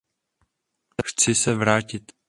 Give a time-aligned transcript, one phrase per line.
[1.05, 2.11] Chci se vrátit.